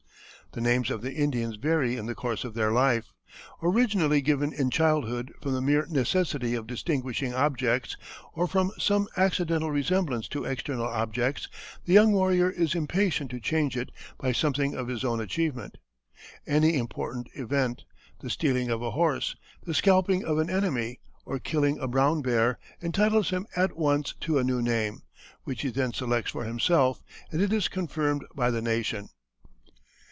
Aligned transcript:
"The 0.53 0.59
names 0.59 0.91
of 0.91 1.01
the 1.01 1.13
Indians 1.13 1.55
vary 1.55 1.95
in 1.95 2.07
the 2.07 2.13
course 2.15 2.43
of 2.43 2.55
their 2.55 2.73
life. 2.73 3.13
Originally 3.63 4.19
given 4.19 4.51
in 4.51 4.69
childhood 4.69 5.31
from 5.41 5.53
the 5.53 5.61
mere 5.61 5.85
necessity 5.85 6.55
of 6.55 6.67
distinguishing 6.67 7.33
objects, 7.33 7.95
or 8.33 8.47
from 8.47 8.73
some 8.77 9.07
accidental 9.15 9.71
resemblance 9.71 10.27
to 10.27 10.43
external 10.43 10.87
objects, 10.87 11.47
the 11.85 11.93
young 11.93 12.11
warrior 12.11 12.49
is 12.49 12.75
impatient 12.75 13.31
to 13.31 13.39
change 13.39 13.77
it 13.77 13.91
by 14.17 14.33
something 14.33 14.75
of 14.75 14.89
his 14.89 15.05
own 15.05 15.21
achievement. 15.21 15.77
Any 16.45 16.75
important 16.75 17.27
event, 17.35 17.83
the 18.19 18.29
stealing 18.29 18.69
of 18.69 18.81
a 18.81 18.91
horse, 18.91 19.37
the 19.65 19.73
scalping 19.73 20.25
of 20.25 20.37
an 20.37 20.49
enemy, 20.49 20.99
or 21.25 21.39
killing 21.39 21.79
a 21.79 21.87
brown 21.87 22.21
bear, 22.21 22.59
entitles 22.81 23.29
him 23.29 23.47
at 23.55 23.77
once 23.77 24.15
to 24.19 24.37
a 24.37 24.43
new 24.43 24.61
name, 24.61 25.03
which 25.45 25.61
he 25.61 25.69
then 25.69 25.93
selects 25.93 26.31
for 26.31 26.43
himself, 26.43 27.01
and 27.31 27.41
it 27.41 27.53
is 27.53 27.69
confirmed 27.69 28.25
by 28.35 28.51
the 28.51 28.61
nation." 28.61 29.07